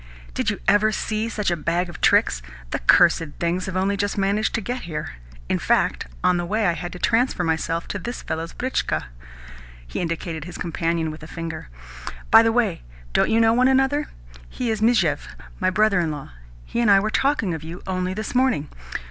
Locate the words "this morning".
18.15-18.69